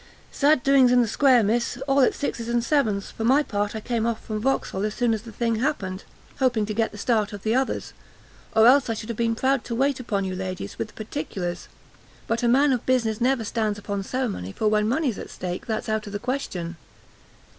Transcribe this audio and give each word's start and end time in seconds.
Sad 0.31 0.63
doings 0.63 0.91
in 0.91 1.03
the 1.03 1.07
square, 1.07 1.43
Miss! 1.43 1.77
all 1.87 1.99
at 2.01 2.15
sixes 2.15 2.49
and 2.49 2.63
sevens; 2.63 3.11
for 3.11 3.23
my 3.23 3.43
part 3.43 3.75
I 3.75 3.79
came 3.81 4.07
off 4.07 4.19
from 4.25 4.39
Vauxhall 4.41 4.83
as 4.83 4.95
soon 4.95 5.13
as 5.13 5.21
the 5.21 5.31
thing 5.31 5.57
had 5.57 5.63
happened, 5.63 6.05
hoping 6.39 6.65
to 6.65 6.73
get 6.73 6.91
the 6.91 6.97
start 6.97 7.33
of 7.33 7.43
the 7.43 7.53
others, 7.53 7.93
or 8.55 8.65
else 8.65 8.89
I 8.89 8.95
should 8.95 9.09
have 9.09 9.15
been 9.19 9.35
proud 9.35 9.63
to 9.65 9.75
wait 9.75 9.99
upon 9.99 10.25
you, 10.25 10.33
ladies, 10.33 10.79
with 10.79 10.87
the 10.87 10.93
particulars; 11.05 11.67
but 12.25 12.41
a 12.41 12.47
man 12.47 12.71
of 12.73 12.83
business 12.87 13.21
never 13.21 13.43
stands 13.45 13.77
upon 13.77 14.01
ceremony, 14.01 14.53
for 14.53 14.67
when 14.69 14.89
money's 14.89 15.19
at 15.19 15.29
stake, 15.29 15.67
that's 15.67 15.87
out 15.87 16.07
of 16.07 16.13
the 16.13 16.17
question. 16.17 16.77